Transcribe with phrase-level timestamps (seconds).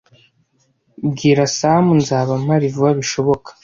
[1.09, 3.49] Bwira Sam nzaba mpari vuba bishoboka.